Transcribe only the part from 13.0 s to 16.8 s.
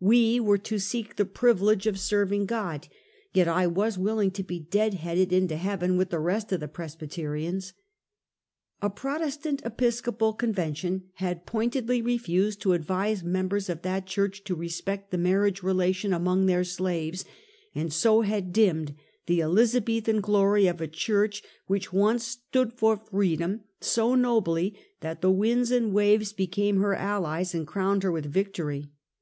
members of that church to respect the marriage relation among their